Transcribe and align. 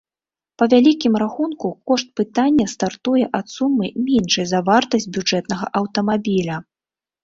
Па 0.61 0.65
вялікім 0.73 1.13
рахунку, 1.23 1.67
кошт 1.91 2.07
пытання 2.21 2.67
стартуе 2.75 3.23
ад 3.43 3.47
сумы, 3.57 3.93
меншай 4.09 4.45
за 4.57 4.67
вартасць 4.75 5.11
бюджэтнага 5.17 5.75
аўтамабіля. 5.83 6.63